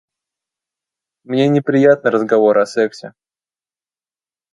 [1.29, 3.07] Мне неприятны разговоры о сексе.